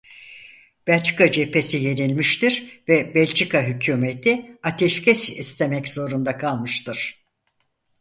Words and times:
Belçika 0.87 1.31
cephesi 1.31 1.77
yenilmiştir 1.77 2.83
ve 2.89 3.15
Belçika 3.15 3.63
hükûmeti 3.63 4.57
ateşkes 4.63 5.29
istemek 5.29 5.87
zorunda 5.87 6.37
kalmıştır. 6.37 7.25